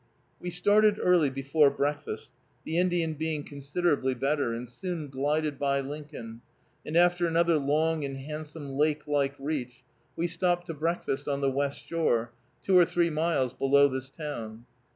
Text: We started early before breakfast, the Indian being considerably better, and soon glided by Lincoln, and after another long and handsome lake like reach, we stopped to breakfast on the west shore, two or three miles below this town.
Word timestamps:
We 0.39 0.49
started 0.49 0.97
early 0.99 1.29
before 1.29 1.69
breakfast, 1.69 2.31
the 2.63 2.79
Indian 2.79 3.13
being 3.13 3.43
considerably 3.43 4.15
better, 4.15 4.51
and 4.51 4.67
soon 4.67 5.09
glided 5.09 5.59
by 5.59 5.79
Lincoln, 5.81 6.41
and 6.83 6.97
after 6.97 7.27
another 7.27 7.59
long 7.59 8.03
and 8.03 8.17
handsome 8.17 8.71
lake 8.71 9.05
like 9.07 9.35
reach, 9.37 9.83
we 10.15 10.25
stopped 10.25 10.65
to 10.65 10.73
breakfast 10.73 11.27
on 11.27 11.41
the 11.41 11.51
west 11.51 11.85
shore, 11.85 12.31
two 12.63 12.75
or 12.75 12.85
three 12.85 13.11
miles 13.11 13.53
below 13.53 13.87
this 13.87 14.09
town. 14.09 14.65